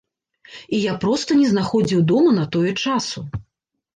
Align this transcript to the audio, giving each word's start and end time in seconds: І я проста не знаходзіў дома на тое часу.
І 0.77 0.79
я 0.83 0.93
проста 1.03 1.35
не 1.41 1.47
знаходзіў 1.51 2.01
дома 2.11 2.31
на 2.39 2.45
тое 2.55 2.71
часу. 2.87 3.19